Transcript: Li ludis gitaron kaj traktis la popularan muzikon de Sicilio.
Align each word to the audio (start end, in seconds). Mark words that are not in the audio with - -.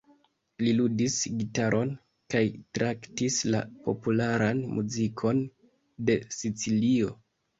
Li 0.67 0.71
ludis 0.77 1.17
gitaron 1.41 1.91
kaj 2.35 2.41
traktis 2.77 3.37
la 3.55 3.61
popularan 3.89 4.63
muzikon 4.79 5.45
de 6.11 6.17
Sicilio. 6.41 7.13